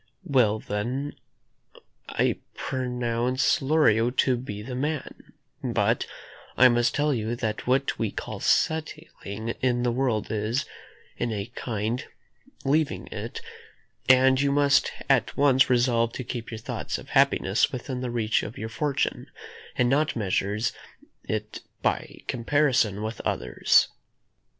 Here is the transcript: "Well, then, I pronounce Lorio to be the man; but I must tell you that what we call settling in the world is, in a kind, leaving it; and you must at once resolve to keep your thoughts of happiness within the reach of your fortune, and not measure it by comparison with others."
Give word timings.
"Well, 0.25 0.57
then, 0.57 1.13
I 2.09 2.39
pronounce 2.55 3.61
Lorio 3.61 4.09
to 4.09 4.35
be 4.35 4.63
the 4.63 4.73
man; 4.73 5.33
but 5.63 6.07
I 6.57 6.69
must 6.69 6.95
tell 6.95 7.13
you 7.13 7.35
that 7.35 7.67
what 7.67 7.99
we 7.99 8.09
call 8.09 8.39
settling 8.39 9.49
in 9.61 9.83
the 9.83 9.91
world 9.91 10.31
is, 10.31 10.65
in 11.17 11.31
a 11.31 11.51
kind, 11.53 12.03
leaving 12.65 13.09
it; 13.11 13.41
and 14.09 14.41
you 14.41 14.51
must 14.51 14.91
at 15.07 15.37
once 15.37 15.69
resolve 15.69 16.13
to 16.13 16.23
keep 16.23 16.49
your 16.49 16.57
thoughts 16.57 16.97
of 16.97 17.09
happiness 17.09 17.71
within 17.71 18.01
the 18.01 18.09
reach 18.09 18.41
of 18.41 18.57
your 18.57 18.69
fortune, 18.69 19.27
and 19.75 19.87
not 19.87 20.15
measure 20.15 20.57
it 21.25 21.61
by 21.83 22.21
comparison 22.25 23.03
with 23.03 23.21
others." 23.21 23.87